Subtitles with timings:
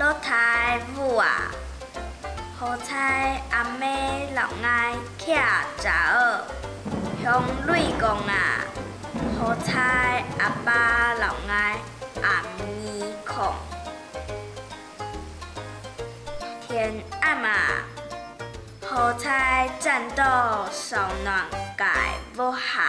[0.00, 1.50] 老太母啊，
[2.58, 5.38] 好彩阿妹老爱徛
[5.76, 6.40] 查儿，
[7.22, 8.64] 向瑞公啊，
[9.38, 11.76] 好彩阿爸老爱
[12.22, 13.54] 暗暝空。
[16.66, 17.84] 天暗啊，
[18.88, 20.24] 好彩战斗
[20.72, 21.44] 受难
[21.76, 21.84] 界
[22.38, 22.78] 无下，